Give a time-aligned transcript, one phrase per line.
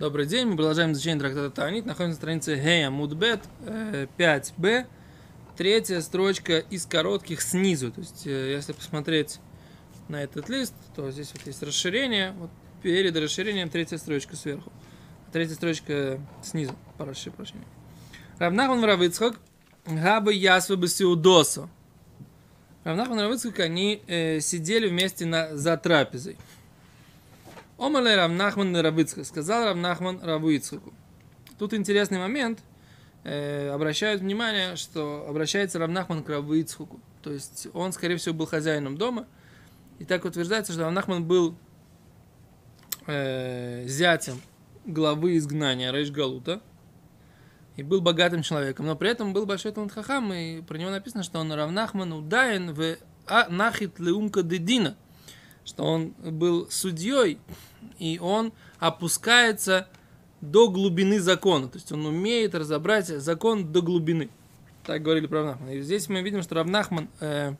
[0.00, 1.84] Добрый день, мы продолжаем изучение трактата Таанит.
[1.84, 4.86] Находимся на странице Гея Мудбет 5b.
[5.58, 7.92] Третья строчка из коротких снизу.
[7.92, 9.40] То есть, э, если посмотреть
[10.08, 12.32] на этот лист, то здесь вот есть расширение.
[12.38, 12.48] Вот
[12.82, 14.72] перед расширением третья строчка сверху.
[15.34, 16.74] Третья строчка снизу.
[16.96, 17.66] Прошу прощения.
[18.38, 19.38] Равнахман Равыцхак
[19.84, 21.68] Габы Ясвы Басиудосу.
[22.84, 26.38] Равнахман и Равыцхак, они э, сидели вместе на, за трапезой.
[27.80, 29.24] Омале Равнахман Равыцхак.
[29.24, 30.92] Сказал Равнахман Равыцхаку.
[31.58, 32.60] Тут интересный момент.
[33.24, 37.00] Э, обращают внимание, что обращается Равнахман к Равыцхаку.
[37.22, 39.26] То есть он, скорее всего, был хозяином дома.
[39.98, 41.56] И так утверждается, что Равнахман был
[43.06, 44.40] э, зятем
[44.84, 46.60] главы изгнания Рейш Галута
[47.76, 51.22] и был богатым человеком, но при этом был большой талант хахам, и про него написано,
[51.22, 54.96] что он равнахман удаен в а нахит леумка дедина,
[55.64, 57.38] что он был судьей,
[57.98, 59.88] и он опускается
[60.40, 64.30] до глубины закона, то есть он умеет разобрать закон до глубины.
[64.84, 65.70] Так говорили про Равнахмана.
[65.70, 67.54] И здесь мы видим, что Равнахман э,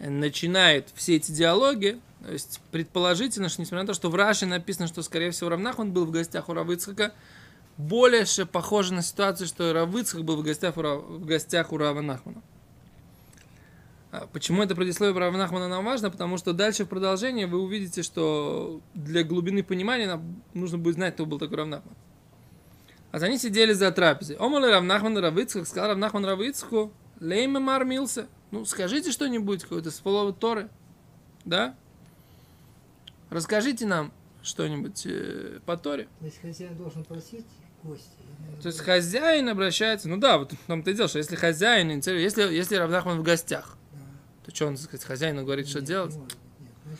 [0.00, 4.88] начинает все эти диалоги, то есть предположительно, что несмотря на то, что в Раше написано,
[4.88, 7.12] что, скорее всего, Равнахман был в гостях у Равыцхака,
[7.76, 12.00] больше похоже на ситуацию, что Равыцхак был в гостях у, Рав, в гостях у Рава
[12.00, 12.42] Нахмана.
[12.42, 12.55] А
[14.32, 16.10] почему это предисловие про Рава Нахмана нам важно?
[16.10, 21.14] Потому что дальше в продолжении вы увидите, что для глубины понимания нам нужно будет знать,
[21.14, 21.94] кто был такой Рав Нахман.
[23.12, 24.36] А они сидели за трапезой.
[24.36, 28.26] Омали Рав Нахман Равыцхак, сказал Рав Нахман Равыцхаку, лейма мармился.
[28.50, 30.68] Ну, скажите что-нибудь, какое-то слово Торы.
[31.44, 31.74] Да?
[33.30, 36.08] Расскажите нам что-нибудь э, по Торе.
[36.20, 37.46] То есть хозяин должен просить
[37.82, 38.06] гости.
[38.62, 43.18] То есть хозяин обращается, ну да, вот и дело, что если хозяин, если, если Равнахман
[43.18, 43.76] в гостях,
[44.46, 46.14] то что он, так сказать, хозяину говорит, что Нет, делать?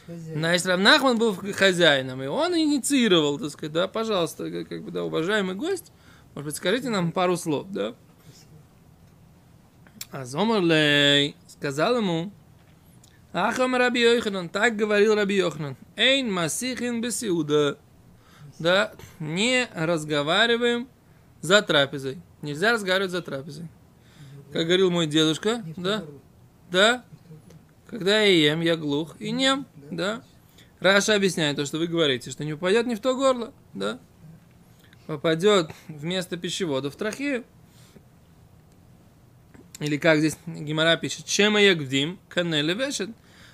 [0.07, 4.91] Значит, если Равнахман был хозяином, и он инициировал, так сказать, да, пожалуйста, как, как бы,
[4.91, 5.93] да, уважаемый гость,
[6.35, 7.95] может быть, скажите нам пару слов, да?
[10.11, 12.33] А Зомарлей сказал ему,
[13.33, 17.79] Ахам Раби Йоханан, так говорил Раби Йоханан, Эйн Масихин Бесиуда,
[18.59, 20.89] да, не разговариваем
[21.43, 22.21] за трапезой.
[22.43, 23.69] Нельзя разговаривать за трапезой.
[24.53, 26.05] Как говорил мой дедушка, да,
[26.71, 27.05] да,
[27.87, 30.23] когда я ем, я глух и нем, да.
[30.81, 33.99] Раша объясняет то, что вы говорите, что не попадет не в то горло, да.
[35.07, 37.45] Попадет вместо пищевода в трахею.
[39.79, 43.11] Или как здесь Гимара пишет, чем ягвдим, канеле вешет,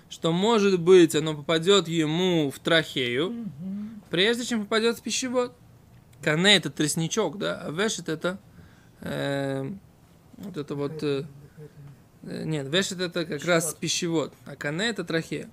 [0.08, 3.50] что может быть оно попадет ему в трахею,
[4.10, 5.54] прежде чем попадет в пищевод.
[6.22, 8.38] Кане это тростничок, да, а вешет это
[9.00, 9.68] э,
[10.36, 11.24] вот это вот Э,
[12.22, 15.50] Нет, вешет это как раз пищевод, а кане это трахея.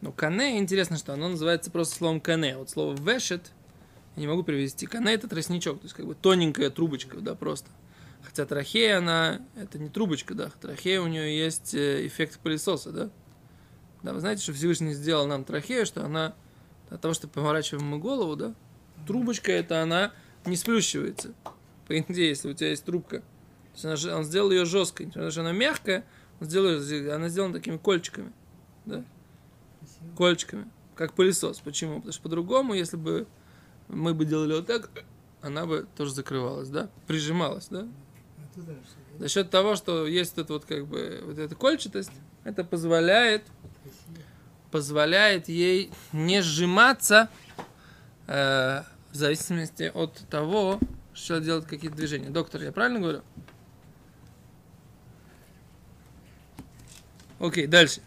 [0.00, 2.56] Но кане, интересно, что оно называется просто словом кане.
[2.56, 3.52] Вот слово вешет
[4.18, 4.86] я не могу перевести.
[4.86, 7.70] Кане это тростничок, то есть как бы тоненькая трубочка, да, просто.
[8.22, 13.10] Хотя трахея, она, это не трубочка, да, трахея у нее есть э, эффект пылесоса, да.
[14.02, 16.34] Да, вы знаете, что Всевышний сделал нам трахею, что она,
[16.90, 18.54] от того, что поворачиваем мы голову, да,
[19.06, 20.12] трубочка это она
[20.44, 21.32] не сплющивается.
[21.86, 23.22] По идее, если у тебя есть трубка,
[23.84, 26.04] он сделал ее жесткой, то, что она мягкая,
[26.40, 28.32] он сделал, её- она сделана такими кольчиками,
[28.86, 29.04] да,
[29.80, 30.16] Спасибо.
[30.16, 31.60] кольчиками, как пылесос.
[31.60, 31.96] Почему?
[31.96, 33.26] Потому что по-другому, если бы
[33.88, 34.90] мы бы делали вот так,
[35.40, 37.86] она бы тоже закрывалась, да, прижималась, да.
[38.52, 38.62] Что?
[39.18, 42.10] За счет того, что есть вот, вот как бы вот эта кольчатость,
[42.44, 43.44] это позволяет
[43.82, 44.22] Спасибо.
[44.70, 47.28] позволяет ей не сжиматься
[48.26, 50.80] э, в зависимости от того,
[51.14, 52.30] что делать какие-то движения.
[52.30, 53.22] Доктор, я правильно говорю?
[57.38, 58.00] Окей, дальше.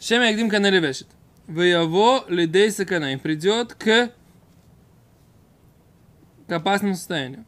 [0.00, 1.08] Шем Ягдим Канели вешет.
[1.46, 3.12] Выяво лидей сакана.
[3.12, 4.10] И придет к,
[6.48, 7.44] к опасному состоянию.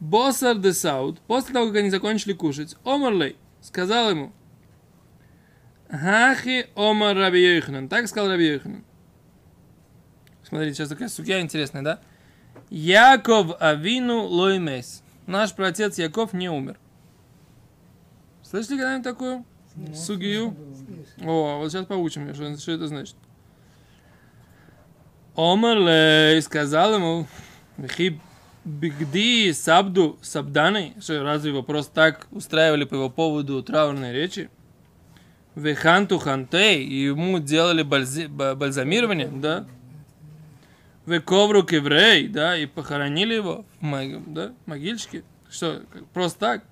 [0.00, 4.32] Боссар де Сауд, после того, как они закончили кушать, Омарлей сказал ему,
[5.90, 7.88] Хахи Омар Раби Йоханан.
[7.88, 8.84] Так сказал Раби Йоханан.
[10.44, 12.00] Смотрите, сейчас такая судья интересная, да?
[12.70, 15.02] Яков Авину Лоймес.
[15.26, 16.78] Наш праотец Яков не умер.
[18.42, 19.44] Слышали когда-нибудь такую?
[19.94, 20.56] Сугию?
[21.24, 23.16] О, вот сейчас поучим что, что это значит.
[25.36, 27.26] Омарлей сказал ему,
[27.76, 28.20] «Вихи
[28.64, 34.50] бигди сабду сабданы, что разве его просто так устраивали по его поводу траурной речи?
[35.54, 39.66] Веханту хантей, и ему делали бальзи- ба- бальзамирование, да?
[41.06, 45.24] Вековру кеврей, да, и похоронили его в мог- да, могильчике.
[45.50, 45.82] Что,
[46.12, 46.64] просто так?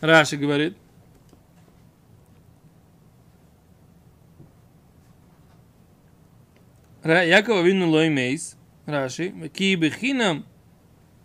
[0.00, 0.76] Раши говорит.
[7.04, 10.44] Якова вину лой мейс, Раши, ки бехинам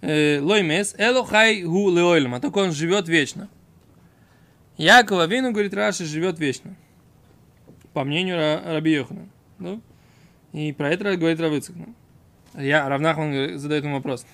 [0.01, 3.49] э, лой мейс, эло хай гу леойлем, а только он живет вечно.
[4.77, 6.75] Якова вину, говорит Раши, живет вечно.
[7.93, 9.27] По мнению Ра- Раби Йохана.
[9.59, 9.79] Да?
[10.53, 11.93] И про это говорит Равыцкна.
[12.53, 14.25] Я, Равнахман задает ему вопрос.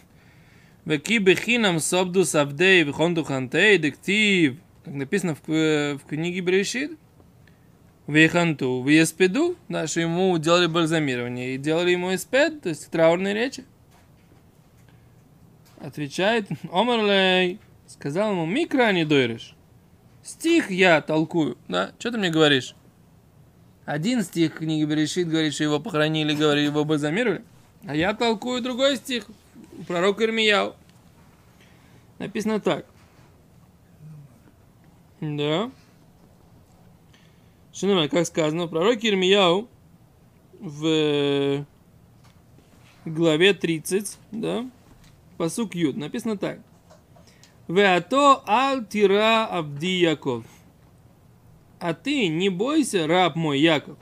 [0.88, 4.56] Веки бехинам собду савдей вихонту хантей дектив.
[4.86, 6.98] Как написано в, к- в книге Брешит.
[8.08, 13.34] Вейханту, в Еспеду, да, что ему делали бальзамирование и делали ему эспед, то есть траурные
[13.34, 13.66] речи.
[15.82, 19.58] Отвечает, Омарлей, сказал ему, микро не дойрешь.
[20.24, 22.76] Стих я толкую, да, что ты мне говоришь?
[23.84, 27.44] Один стих книги Берешит говорит, что его похоронили, говорит, его бальзамировали.
[27.86, 29.26] А я толкую другой стих,
[29.78, 30.76] у пророка Ирмияу.
[32.20, 32.86] Написано так.
[35.22, 35.72] Да.
[37.74, 39.68] Шинома, как сказано, в пророке Ирмияу
[40.60, 41.66] в э,
[43.06, 44.70] главе 30, да,
[45.38, 46.60] посук Юд, написано так.
[47.68, 50.46] Веато аль тира абди Яков.
[51.80, 53.98] А ты не бойся, раб мой Яков.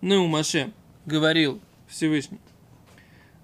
[0.00, 0.72] Неумаше,
[1.04, 2.38] говорил Всевышний.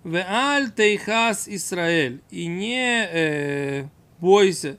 [0.07, 2.21] Веаль тейхас Исраэль.
[2.31, 3.89] И не э,
[4.21, 4.79] бойся,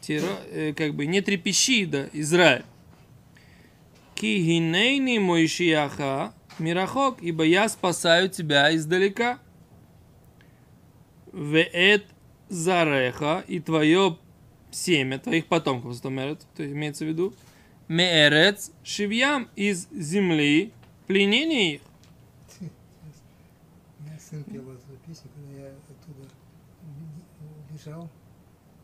[0.00, 2.64] тира- э, как бы не трепещи, да, Израиль.
[4.14, 9.40] Кигинейни Моишияха Мирахок, ибо я спасаю тебя издалека.
[11.32, 12.06] Веэт
[12.48, 14.16] Зареха и твое
[14.70, 17.34] семя, твоих потомков, то имеется в виду,
[17.88, 20.72] Меэрец Шивьям из земли
[21.08, 21.80] пленения их.
[24.30, 26.28] Сын пел эту песню, когда я оттуда
[27.68, 28.08] убежал.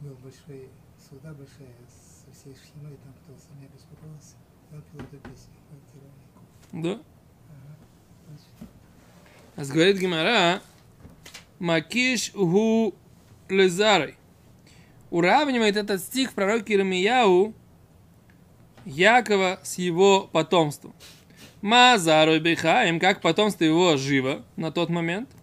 [0.01, 4.35] Был большой, суда большая со всей шхимой, там кто за меня беспокоился.
[4.73, 5.53] Он пел эту песню.
[6.73, 6.91] Да?
[6.91, 7.77] Ага.
[8.27, 8.71] Значит,
[9.55, 10.63] אז говорит Гимара,
[11.61, 12.93] Макиш гу
[13.49, 14.17] лезарой.
[15.11, 17.55] Уравнивает этот стих в пророке Иеремияу
[18.85, 20.93] Якова с его потомством.
[21.63, 25.36] Мазарой Бехаем, как потомство его живо на тот момент.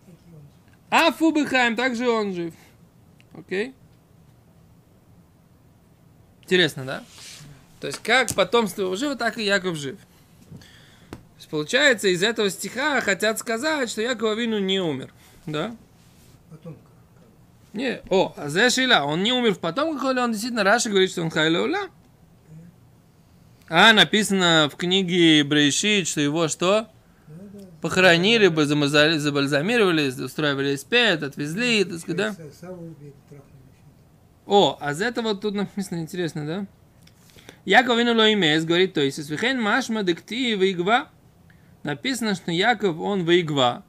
[0.94, 2.54] Какие он А Фу Бехаем, также он жив.
[3.34, 3.74] Окей?
[6.44, 7.04] Интересно, да?
[7.80, 9.98] То есть, как потомство его живо, так и Яков жив.
[11.38, 15.14] Есть, получается, из этого стиха хотят сказать, что Яков Вину не умер.
[15.46, 15.76] Да?
[16.50, 16.80] потомка.
[17.74, 21.10] Не, о, а зе шила, он не умер в потомках, или он действительно Раша говорит,
[21.10, 21.90] что он хайла
[23.68, 26.88] А написано в книге Брейшит, что его что?
[27.84, 32.34] Похоронили, бы, замазали- забальзамировали, устраивали спет, отвезли, так сказать, да?
[34.46, 36.68] О, а за это вот тут написано интересно, да?
[37.66, 41.10] Яков вину имеет, говорит, то есть, свихен машма декти выигва.
[41.84, 43.84] Написано, что Яков, он выигва.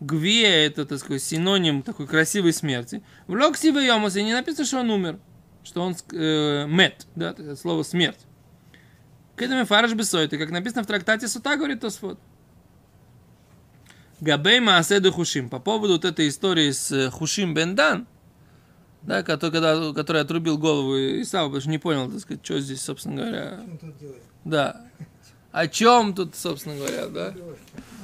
[0.00, 3.02] Гве это, так сказать, синоним такой красивой смерти.
[3.28, 5.18] В локси и не написано, что он умер.
[5.64, 8.20] Что он э, мет, да, слово смерть.
[9.36, 12.18] К этому фараш бесойты, как написано в трактате Сута, говорит Тосфот.
[14.22, 15.50] Габей Мааседу Хушим.
[15.50, 18.06] По поводу вот этой истории с э, Хушим Бендан,
[19.02, 22.82] да, который, когда, который отрубил голову Исава, потому что не понял, так сказать, что здесь,
[22.82, 24.22] собственно говоря, Что он тут делает?
[24.44, 24.86] да.
[25.50, 27.34] О чем тут, собственно говоря, да,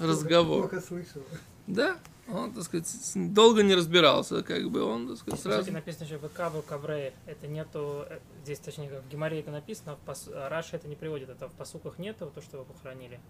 [0.03, 0.69] разговор.
[0.69, 1.23] Плохо слышал.
[1.69, 1.97] Да,
[2.27, 5.73] он, так сказать, долго не разбирался, как бы он, так сказать, Кстати, сразу...
[5.73, 7.13] написано еще ВК, КВР.
[7.27, 10.75] Это нету, э, здесь точнее как в Геморе это написано, а в пас, а Раши
[10.75, 11.29] это не приводит.
[11.29, 13.21] Это в посуках нету, то, что его похоронили.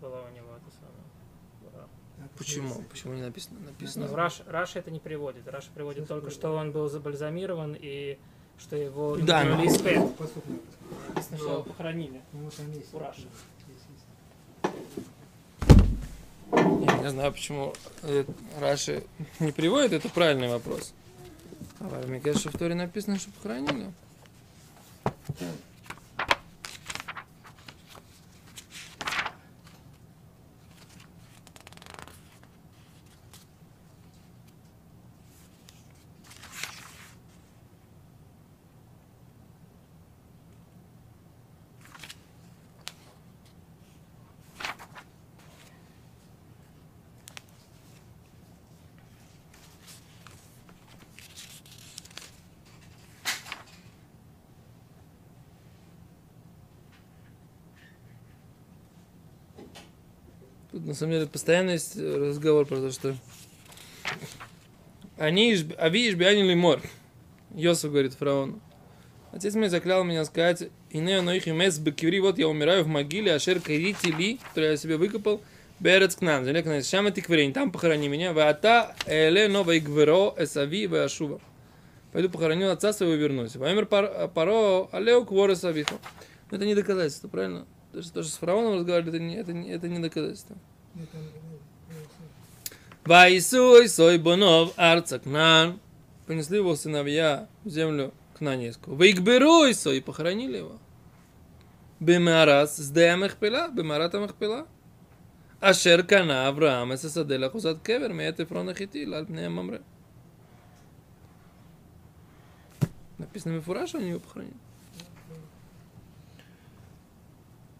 [0.00, 1.88] Было у него, это самое.
[2.20, 2.82] А Почему?
[2.90, 3.60] Почему не написано?
[3.60, 4.06] Написано.
[4.06, 5.48] в Раш, Раши это не приводит.
[5.48, 8.18] Раши приводит Что только, что он был забальзамирован и
[8.58, 9.44] что его Да,
[11.62, 12.20] похоронили.
[12.32, 12.92] Ну вот там есть.
[12.92, 13.26] У Раши.
[13.68, 14.04] Есть, есть.
[16.86, 18.24] Я не знаю, почему э,
[18.58, 19.04] Раши
[19.38, 20.92] не приводит, это правильный вопрос.
[21.80, 23.92] А в мне кажется, что в Торе написано, что похоронили.
[60.78, 63.16] Тут на самом деле постоянно есть э, разговор про то, что
[65.16, 66.80] они, иш- а видишь, биани лимор.
[67.52, 68.60] Йосиф говорит фараону.
[69.32, 73.34] Отец мой заклял меня сказать, «Ине оно их имес бекиври, вот я умираю в могиле,
[73.34, 75.42] ашер карити ли, который я себе выкопал,
[75.80, 80.32] берец к нам, земля к нам, шама тикверин, там похорони меня, ваата эле новой гверо
[80.38, 81.40] эсави ваашува».
[82.12, 83.56] Пойду похороню отца своего и вернусь.
[83.56, 85.98] Ваймер паро алеу квора савиту.
[86.52, 87.66] Но это не доказательство, правильно?
[87.98, 90.56] Даже то, что с фараоном разговаривали, это не, это не, это не доказательство.
[90.94, 91.18] Это,
[93.04, 95.80] Вайсуй сой бонов арца кнан.
[96.24, 98.96] Принесли его сыновья в землю кнанейскую.
[98.96, 100.78] Вейкберуй сой, похоронили его.
[101.98, 104.68] Бемарас с Мехпела, Бемарата Мехпела.
[105.58, 109.82] Ашер кана Авраам эс саделя хузат кевер, меет Эфрона хитил, аль пнея мамре.
[113.18, 114.54] Написано Мефураж, они его похоронили.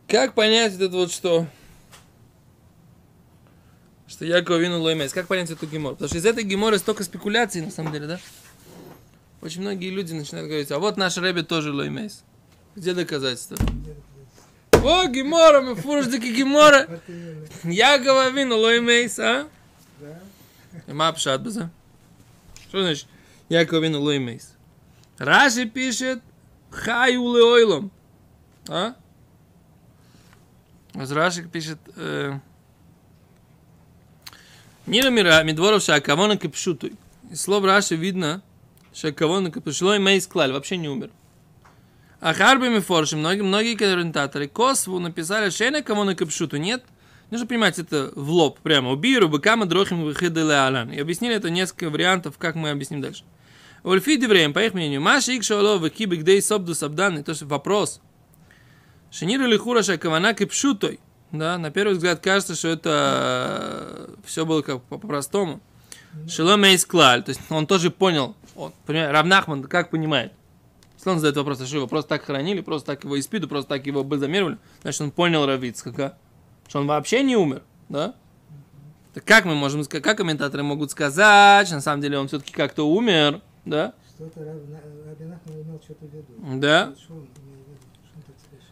[0.09, 1.47] Как понять это вот что?
[4.07, 5.13] Что Яков вину лоймес.
[5.13, 5.93] Как понять эту гемор?
[5.93, 8.21] Потому что из этой геморы столько спекуляций, на самом деле, да?
[9.43, 12.25] Очень многие люди начинают говорить, а вот наш Рэбби тоже лоймес.
[12.75, 13.59] Где доказательства?
[14.73, 17.01] О, гемора, мы фурждики гемора.
[17.65, 19.47] Якова вину лоймес, а?
[20.01, 20.21] Да?
[20.87, 21.71] И ма пшат база.
[22.69, 23.07] Что значит
[23.51, 24.55] Яков вину лоймес?
[25.19, 26.23] Раши пишет
[26.71, 27.91] хаю леойлом.
[28.69, 28.95] А?
[30.99, 32.39] Рашик пишет, э,
[34.87, 36.95] Нира мира медворов шакавона капшутуй.
[37.31, 38.43] Из слов Раши видно,
[38.95, 41.11] шакавона капшутло и мейс клаль, вообще не умер.
[42.21, 46.85] А Харби Мефорши, многие, многие комментаторы Косву написали шейна кавона капшуту, нет?
[47.31, 48.91] Нужно понимать это в лоб, прямо.
[48.91, 50.91] Убиру, быкама, дрохим, выхидалеалан.
[50.91, 53.25] И объяснили это несколько вариантов, как мы объясним дальше.
[53.85, 58.01] Ульфи Девреем, по их мнению, Маши Икшалова, Кибик Дей Собду Сабдан, это же вопрос–
[59.11, 61.01] Шенира лихура шакавана кипшутой.
[61.33, 65.61] Да, на первый взгляд кажется, что это все было как по-простому.
[66.27, 68.35] Шилом мейс клаль, то есть он тоже понял.
[68.57, 70.33] Он, понимаете, Равнахман как понимает?
[70.97, 73.69] Если он задает вопрос, а что его просто так хранили, просто так его испиду, просто
[73.69, 76.17] так его бальзамировали, значит он понял Равицкака,
[76.67, 78.15] что он вообще не умер, да?
[79.15, 82.53] Так как мы можем сказать, как комментаторы могут сказать, что на самом деле он все-таки
[82.53, 83.93] как-то умер, да?
[84.17, 86.59] Что-то Раб- На- Раби Нахман имел что-то в виду.
[86.59, 86.93] Да.
[86.99, 87.77] Что он имел в виду?
[88.03, 88.67] Что он так слышал?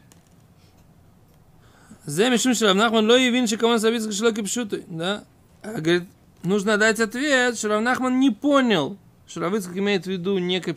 [2.06, 4.84] Замешим Шравнахман ло явин шикамон савицк шлоки пшуты.
[4.86, 5.24] Да?
[5.62, 6.04] А, говорит,
[6.44, 7.58] нужно дать ответ.
[7.58, 8.96] Шравнахман не понял.
[9.26, 10.72] Шравицк имеет в виду не к.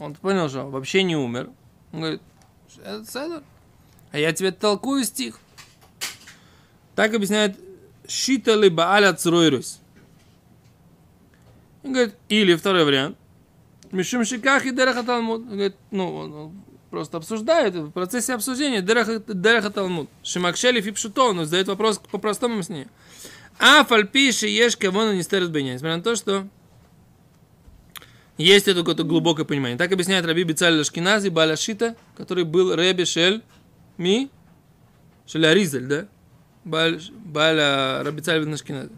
[0.00, 1.50] Он понял, что он вообще не умер.
[1.92, 2.22] Он говорит,
[2.84, 3.42] это Седер.
[4.10, 5.38] А я тебе толкую стих.
[6.96, 7.56] Так объясняет
[8.08, 9.80] Шита либо аля цройрус.
[11.84, 13.16] Он говорит, или второй вариант.
[13.92, 15.42] Мишум шиках и дерахаталмуд.
[15.42, 16.52] Он говорит, ну,
[16.90, 20.08] просто обсуждает в процессе обсуждения дереха, талмуд.
[20.22, 22.86] Шимакшели фипшуто, он задает вопрос по-простому с ней.
[23.58, 25.74] А фальпиши ешь кого не стерет бейня.
[25.74, 26.46] Несмотря на то, что
[28.36, 29.76] есть это какое-то глубокое понимание.
[29.76, 33.42] Так объясняет Раби Бицаль Лашкинази Балашита, который был Реби Шель
[33.96, 34.30] Ми
[35.26, 36.08] Шель Аризель, да?
[36.64, 38.90] Баля Раби Цаль Лашкинази.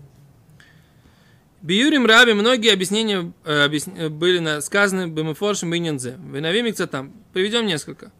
[1.62, 6.18] Биюрим Раби многие объяснения э, объясн- э, были сказаны Бемефоршем Бейнянзе.
[6.32, 7.12] Винавим там.
[7.34, 8.12] Приведем несколько.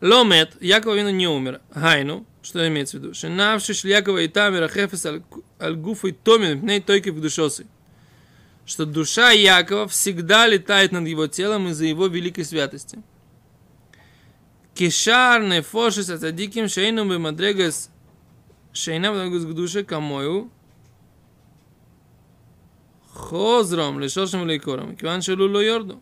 [0.00, 1.60] Ломет, Якова Вину не умер.
[1.74, 3.14] Гайну, что имеется в виду?
[3.14, 5.04] Шинавши Якова и Тамира Хефес
[5.60, 7.66] Аль-Гуфа и Томин, пней тойки в душосы.
[8.64, 13.02] Что душа Якова всегда летает над его телом из-за его великой святости.
[14.74, 17.90] Кишар нефошис ацадиким шейну бемадрегас
[18.72, 20.50] шейна бемадрегас к душе камою
[23.18, 26.00] хозром лишошим лейкором, киван шелу ло йорду.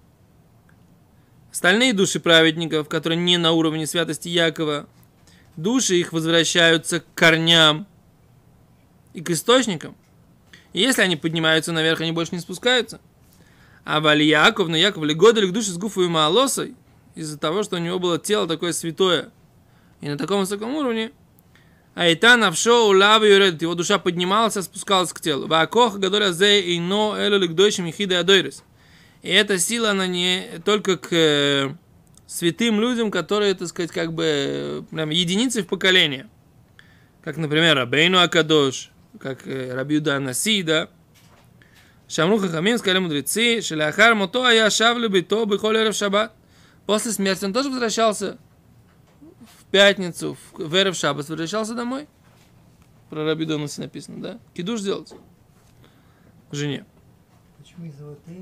[1.50, 4.86] Остальные души праведников, которые не на уровне святости Якова,
[5.56, 7.86] души их возвращаются к корням
[9.14, 9.96] и к источникам.
[10.74, 13.00] И если они поднимаются наверх, они больше не спускаются.
[13.84, 16.74] А Вали Яков, но Яков легодали к душе с гуфу и маалосой,
[17.14, 19.30] из-за того, что у него было тело такое святое,
[20.02, 21.12] и на таком высоком уровне,
[21.96, 25.46] а и та навшо улавы юред, его душа поднималась, спускалась к телу.
[25.46, 28.62] Ваакох гадоля зе и но элю ликдойшим ехида адойрес.
[29.22, 31.70] И эта сила, она не только к э,
[32.26, 36.28] святым людям, которые, так сказать, как бы прям единицы в поколение.
[37.24, 40.90] Как, например, Рабейну Акадош, как э, Рабиуда Наси, да.
[42.08, 46.34] Шамру Хахамим, сказали мудрецы, Шеляхар Мото, а я шавлю бито бихоль эрев шаббат.
[46.84, 48.36] После смерти он тоже возвращался
[49.70, 52.08] пятницу, в, эрев шаббат, возвращался домой.
[53.10, 54.38] Про Рабиуда Наси написано, да?
[54.54, 55.12] Кидуш делать.
[56.50, 56.84] Жене.
[57.58, 58.36] Почему так сказать.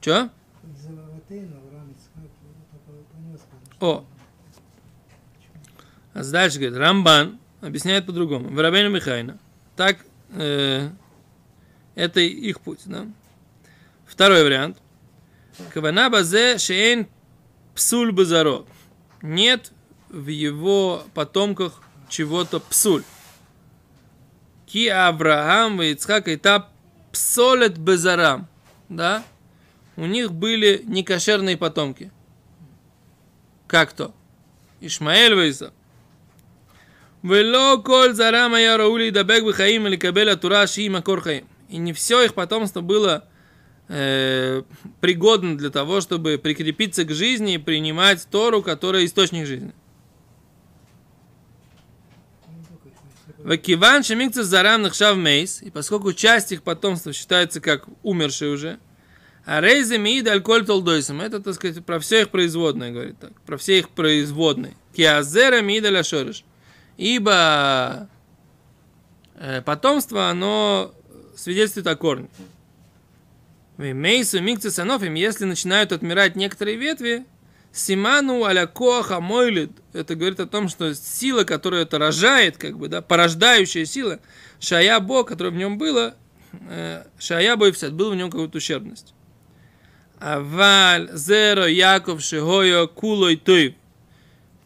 [0.00, 0.30] Че?
[0.76, 1.94] Из-за Ватейну Авраам.
[3.80, 4.04] О.
[6.12, 8.48] А дальше говорит, Рамбан объясняет по-другому.
[8.48, 9.38] В Рабейну Михайна.
[9.76, 9.98] Так,
[10.30, 10.90] э,
[11.94, 13.06] это их путь, да?
[14.06, 14.78] Второй вариант.
[15.72, 17.08] Кавана базе шейн
[17.74, 18.64] псуль базаро
[19.24, 19.72] нет
[20.10, 23.02] в его потомках чего-то псуль.
[24.66, 26.68] Ки Авраам и Ицхак и та
[27.10, 28.46] псолет безарам.
[28.88, 29.24] Да?
[29.96, 32.12] У них были некошерные потомки.
[33.66, 34.14] Как то?
[34.80, 35.72] Ишмаэль Вейса.
[37.22, 42.22] Вело коль зарам я раули дабег бихаим или кабеля тура ши макор И не все
[42.22, 43.26] их потомство было
[43.88, 44.62] э,
[45.00, 49.72] пригодно для того, чтобы прикрепиться к жизни и принимать Тору, которая источник жизни.
[53.38, 58.78] Вакиван шемикцев зарам нахшав мейс, и поскольку часть их потомства считается как умершие уже,
[59.44, 63.58] а рейзе миид альколь толдойсом, это, так сказать, про все их производные, говорит так, про
[63.58, 64.72] все их производные.
[64.96, 66.44] Киазера миид аля шориш.
[66.96, 68.08] Ибо
[69.34, 70.94] э, потомство, оно
[71.36, 72.28] свидетельствует о корне.
[73.76, 77.24] Мейсу микцы санофим, если начинают отмирать некоторые ветви,
[77.74, 79.72] Симану аля коаха мойлит.
[79.92, 84.20] Это говорит о том, что сила, которая это рожает, как бы, да, порождающая сила,
[84.60, 86.14] шая бо, которая в нем была,
[86.70, 89.12] э, шая бо и все, была в нем какая-то ущербность.
[90.20, 93.76] Аваль, зеро, Яков, шигойо, кулой, той.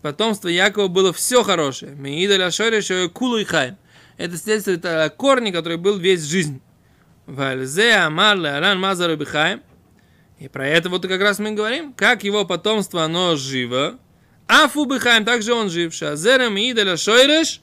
[0.02, 1.94] Потомство Якова было все хорошее.
[1.94, 3.78] Меида ляшори, шигойо, кулой, хайм.
[4.18, 6.60] Это свидетельствует о корне, который был весь жизнь.
[7.28, 9.62] Вальзе, амар, леаран, мазару, бихайм.
[10.38, 13.98] И про это вот как раз мы говорим, как его потомство, оно живо.
[14.46, 15.92] А Фубихаем также он жив.
[15.92, 17.60] Шазерем идаля шойреш,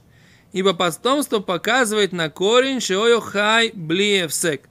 [0.52, 4.70] ибо потомство показывает на корень шойо хай блиевсек.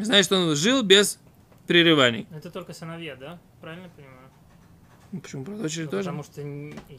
[0.00, 1.18] Что он жил без
[1.66, 2.28] прерываний.
[2.30, 3.40] Это только сыновья, да?
[3.60, 4.30] Правильно понимаю?
[5.20, 6.04] Почему про дочери Ну, тоже?
[6.04, 6.40] Потому что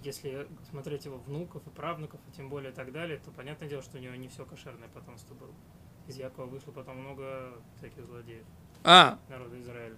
[0.04, 3.82] если смотреть его внуков и правнуков, и тем более и так далее, то понятное дело,
[3.82, 5.54] что у него не все кошерное потомство было.
[6.08, 8.44] Из Якова вышло потом много всяких злодеев
[8.84, 9.96] А, народа Израиля.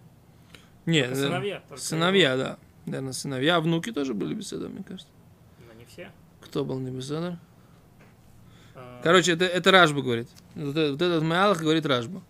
[0.85, 1.27] нет, Только да.
[1.27, 1.59] сыновья.
[1.67, 2.59] только сыновья, да.
[2.85, 3.55] Наверное, сыновья.
[3.55, 5.11] А внуки тоже были беседы, мне кажется.
[5.67, 6.11] Но не все.
[6.41, 7.39] Кто был не беседа?
[8.75, 10.29] А, Короче, это, это Ражба говорит.
[10.53, 12.21] Вот, это- вот этот Маалах говорит Ражба.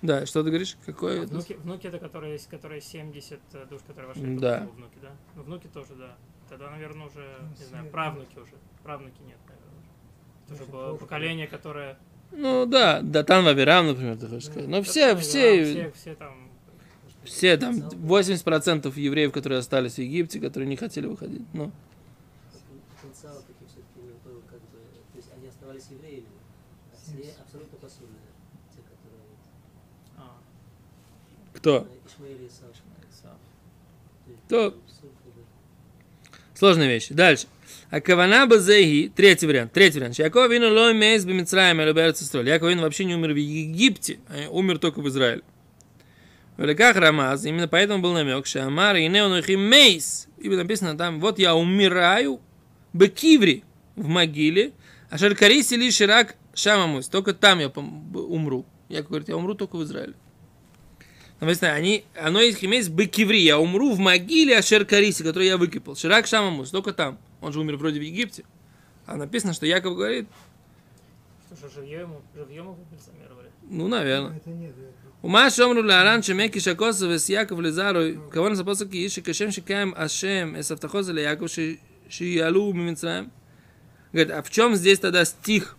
[0.00, 0.76] Да, что ты говоришь?
[0.86, 1.32] Какой а это?
[1.32, 4.60] внуки, внуки это которые, которые 70 э, душ, которые вошли в Да.
[4.60, 5.10] Тору, внуки, да?
[5.34, 6.16] Ну, внуки тоже, да.
[6.48, 8.52] Тогда, наверное, уже, Ну, не знаю, правнуки уже.
[8.84, 9.82] Правнуки нет, наверное.
[10.46, 11.98] Это уже было поколение, которое...
[12.32, 14.68] Ну да, Датан Вавирам, например, ты хочешь сказать.
[14.68, 16.48] Но все, Да, все, все, все там...
[17.24, 21.42] все там 80% евреев, которые остались в Египте, которые не хотели выходить.
[21.52, 21.72] Ну,
[23.00, 24.78] потенциал таки все-таки был как бы,
[25.12, 26.26] то есть они оставались евреями,
[26.92, 28.16] а все абсолютно посульные,
[28.74, 29.24] те, которые
[30.18, 30.36] А,
[31.54, 31.88] кто?
[32.06, 32.48] Ишмаэль и.
[34.48, 34.74] То-.
[36.54, 37.14] Сложные вещи.
[37.14, 37.46] Дальше.
[37.90, 40.18] А кавана базеги, третий вариант, третий вариант.
[40.18, 42.46] Яков вину лой мейс бимицраем или берцестроль.
[42.46, 45.42] Яков вину вообще не умер в Египте, а умер только в Израиле.
[46.58, 50.28] В Великах Рамаз, именно поэтому был намек, что Амар и Неонухи мейс.
[50.36, 52.40] И написано там, вот я умираю
[52.92, 53.62] в Кивре,
[53.96, 54.72] в могиле,
[55.08, 58.66] а Шаркариси ли Ширак Шамамус, только там я умру.
[58.90, 60.14] Яков говорит, я умру только в Израиле.
[61.40, 65.96] Написано, они, оно есть химейс бекиври, я умру в могиле Ашеркариси, который я выкопал.
[65.96, 67.18] Ширак Шамамус, только там.
[67.40, 68.44] Он же умер вроде в Египте.
[69.06, 70.28] А написано, что Яков говорит...
[71.56, 73.50] Что живьем, живьем его бальзамировали?
[73.62, 74.36] Ну, наверное.
[74.36, 74.74] Это нет,
[75.20, 79.92] у Маши Омру Ларан Шемеки Шакосов из Яков Лизару, кого нас апостол Кииши, Кашем Шикаем
[79.96, 81.50] Ашем, из Автохоза Ле Яков
[82.08, 83.32] Шиялу Мимицраем.
[84.12, 85.76] Говорит, а в чем здесь тогда стих,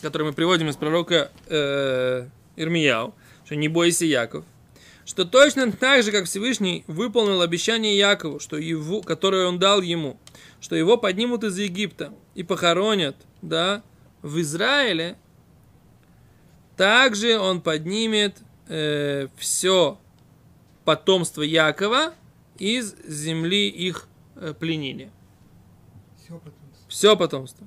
[0.00, 4.46] который мы приводим из пророка э, Ирмияу, что не бойся Яков,
[5.08, 10.20] что точно так же, как Всевышний выполнил обещание Якову, что его, которое он дал ему,
[10.60, 13.82] что его поднимут из Египта и похоронят, да,
[14.20, 15.16] в Израиле,
[16.76, 18.36] также он поднимет
[19.38, 19.98] все
[20.84, 22.12] потомство Якова
[22.58, 25.10] из земли их э, пленения.
[26.18, 26.52] Все потом.
[26.86, 27.66] Все потомство.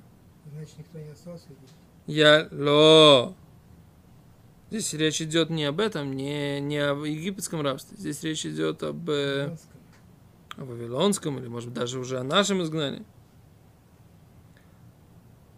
[0.52, 1.46] Значит, никто не остался.
[2.06, 3.34] Я ло.
[4.72, 7.94] Здесь речь идет не об этом, не, не о египетском рабстве.
[7.98, 9.54] Здесь речь идет об э,
[10.56, 13.04] о вавилонском или, может быть, даже уже о нашем изгнании.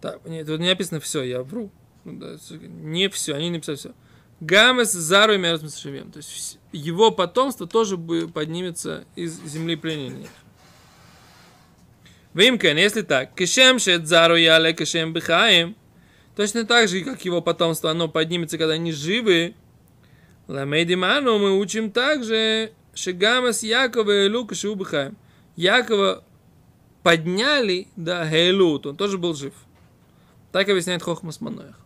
[0.01, 1.71] Так, нет, тут не написано все, я вру.
[2.03, 3.95] Ну Не все, они не написали все.
[4.41, 6.11] Гамес Зару и Мисшевем.
[6.11, 10.27] То есть его потомство тоже поднимется из земли пленения.
[12.33, 15.77] Вимкен, если так, кешем шет Зару яле кешем бихаем,
[16.37, 19.55] точно так же, как его потомство, оно поднимется, когда они живы,
[20.47, 25.17] Ламейдиману мы учим также, Шигамас Якова и Лука Шиубихаем.
[25.57, 26.25] Якова
[27.03, 29.55] подняли до Гейлут, он тоже был жив.
[30.53, 31.79] Так объясняет Хохмас Маноях.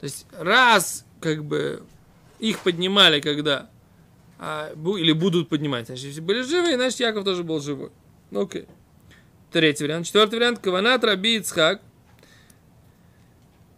[0.00, 1.82] То есть, раз, как бы,
[2.38, 3.70] их поднимали, когда
[4.38, 5.86] а, или будут поднимать.
[5.86, 7.90] Значит, если были живы, значит, Яков тоже был живой.
[8.30, 8.66] Ну, Окей.
[9.50, 10.06] Третий вариант.
[10.06, 10.58] Четвертый вариант.
[10.58, 11.80] Каванат Раби Ицхак.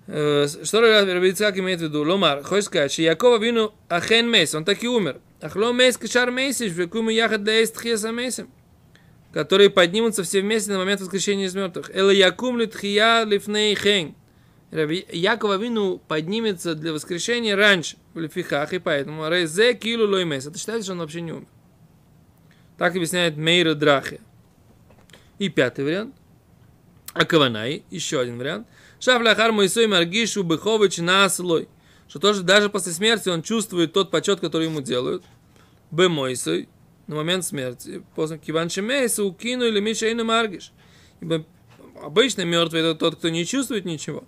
[0.07, 2.03] Э, Что Раби Ицхак имеет в виду?
[2.05, 5.21] Ломар, хочешь сказать, что Якова вину Ахен Мейс, он так и умер.
[5.41, 8.49] Ахло Мейс Кашар Мейсиш, векуму Яхад Дейст Хеса Мейсим
[9.37, 11.91] которые поднимутся все вместе на момент воскрешения из мертвых.
[11.95, 14.15] Эла Якум Литхия Лифней.
[14.71, 20.47] Раби Якова Вину поднимется для воскрешения раньше, в Лифихах, и поэтому Резе Килу Лоймес.
[20.47, 21.49] Это считается, что он вообще не умер.
[22.79, 24.23] Так объясняет Мейра Драхи.
[25.39, 26.15] И пятый вариант.
[27.13, 28.67] Акаванай, еще один вариант.
[29.01, 31.69] Шафляхар Моисой Маргишу Бехович Наслой.
[32.09, 35.25] Что тоже даже после смерти он чувствует тот почет, который ему делают.
[35.91, 36.69] Б Мойсой,
[37.07, 38.03] на момент смерти.
[38.15, 40.73] После Киван Шемейса укину или Мишейну Маргиш.
[41.21, 41.45] Ибо
[42.03, 44.25] обычно мертвый это тот, кто не чувствует ничего.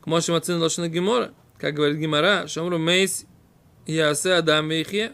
[0.00, 3.26] К Моше Мацин Лошана Гемора, как говорит Гемора, Шамру Мейс
[3.86, 5.12] Ясе Адам Вейхе.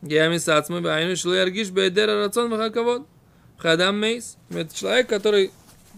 [0.00, 3.06] Геами Сацмы Байну Шло Яргиш Бейдера Рацон Вахаковод.
[3.58, 4.36] Хадам Мейс.
[4.50, 5.52] Это человек, который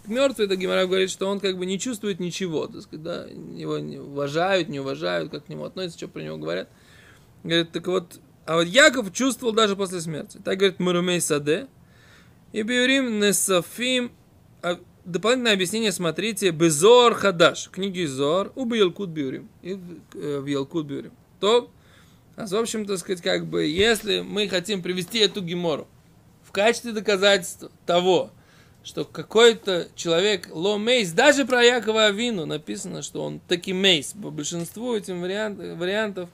[0.09, 2.67] мертвый, это Гемора говорит, что он как бы не чувствует ничего.
[2.67, 3.27] Так сказать, да?
[3.27, 6.69] Его не уважают, не уважают, как к нему относятся, что про него говорят.
[7.43, 10.39] Говорит, так вот, а вот Яков чувствовал даже после смерти.
[10.45, 11.67] Так говорит Мурумей Саде.
[12.53, 14.13] И Биурим Несафим.
[14.63, 16.51] А дополнительное объяснение смотрите.
[16.51, 17.71] Безор Хадаш.
[17.71, 18.53] Книги Зор.
[18.55, 19.49] У Елкут Биурим.
[19.63, 19.79] И
[20.15, 21.13] э, в Елкут Биурим.
[21.41, 21.71] То,
[22.37, 25.87] а в общем, так сказать, как бы, если мы хотим привести эту гемору
[26.43, 28.31] в качестве доказательства того,
[28.85, 34.15] что какой-то человек ло мейс, даже про Якова Авину написано, что он таки мейс.
[34.23, 36.29] По большинству этих вариант, вариантов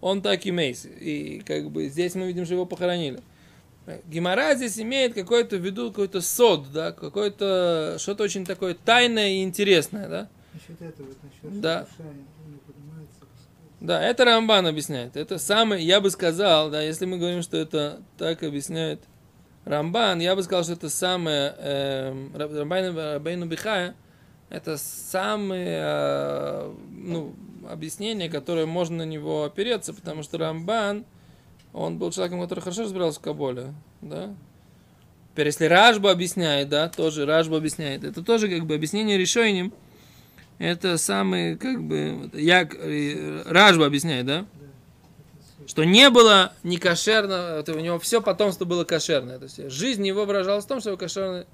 [0.00, 0.84] он так и мейс.
[0.84, 3.20] И как бы здесь мы видим, что его похоронили.
[4.06, 9.42] Гемора здесь имеет какой-то в виду какой-то сод, да, какое-то что-то очень такое тайное и
[9.42, 10.28] интересное, да.
[10.52, 11.86] Насчет этого, вот насчет, Да.
[12.66, 13.20] поднимается.
[13.80, 15.16] Да, это Рамбан объясняет.
[15.16, 19.00] Это самое, я бы сказал, да, если мы говорим, что это так объясняет
[19.64, 23.94] Рамбан, я бы сказал, что это самое, э, Рамбан Рабейну Бихая,
[24.50, 27.34] это самое, э, ну,
[27.68, 31.04] объяснение, которое можно на него опереться, потому что Рамбан,
[31.72, 33.72] он был человеком, который хорошо разбирался в Каболе,
[34.02, 34.34] да.
[35.32, 39.72] Теперь, если Рашба объясняет, да, тоже Рашба объясняет, это тоже как бы объяснение решением,
[40.58, 44.46] это самый, как бы, як, э, Рашба объясняет, да,
[45.66, 49.38] что не было не кошерно, это у него все потомство было кошерное.
[49.38, 51.46] То есть жизнь его выражалась в том, что его кошерное,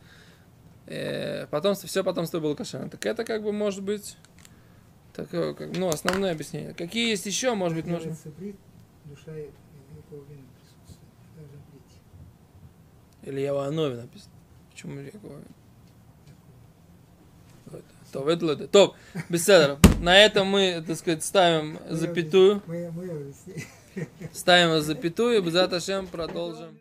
[0.87, 2.89] э, потомство, все потомство было кошерное.
[2.89, 4.17] Так это как бы может быть
[5.15, 6.75] такое, как, ну, основное объяснение.
[6.75, 8.57] Какие есть еще, может быть, брит,
[9.05, 9.33] душа.
[13.23, 14.33] Или Яванове написано.
[14.71, 15.41] Почему Якова?
[18.13, 18.97] То, это, то,
[19.29, 19.79] беседа.
[20.01, 22.61] На этом мы, так сказать, ставим запятую.
[22.67, 23.33] Мы, мы, мы
[24.33, 26.81] Ставим запятую Бзат Ашем продолжим.